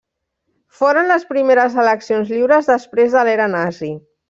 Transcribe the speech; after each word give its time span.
Foren 0.79 1.09
les 1.11 1.27
primeres 1.33 1.77
eleccions 1.85 2.33
lliures 2.37 2.73
després 2.73 3.17
de 3.19 3.27
l'era 3.31 3.49
nazi. 3.61 3.95